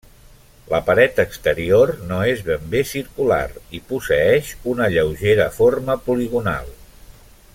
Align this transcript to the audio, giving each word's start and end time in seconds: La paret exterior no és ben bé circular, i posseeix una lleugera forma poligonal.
La 0.69 0.77
paret 0.85 1.19
exterior 1.23 1.91
no 2.11 2.21
és 2.31 2.41
ben 2.47 2.65
bé 2.71 2.81
circular, 2.93 3.43
i 3.79 3.83
posseeix 3.93 4.49
una 4.75 4.91
lleugera 4.97 5.49
forma 5.61 6.01
poligonal. 6.09 6.73